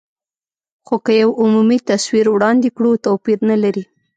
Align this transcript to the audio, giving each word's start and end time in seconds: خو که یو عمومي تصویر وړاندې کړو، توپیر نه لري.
خو 0.85 0.95
که 1.05 1.11
یو 1.23 1.29
عمومي 1.41 1.79
تصویر 1.89 2.25
وړاندې 2.31 2.69
کړو، 2.75 2.91
توپیر 3.05 3.39
نه 3.49 3.57
لري. 3.63 3.83